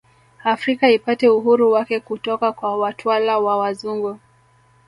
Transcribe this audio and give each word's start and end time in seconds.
Afrika 0.43 0.89
ipate 0.89 1.29
uhuru 1.29 1.71
wake 1.71 1.99
kutoka 1.99 2.51
kwa 2.51 2.77
watwala 2.77 3.37
wa 3.39 3.57
wazungu 3.57 4.19